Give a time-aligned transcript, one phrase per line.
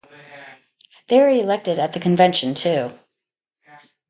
[1.09, 2.89] They are elected at the convention too.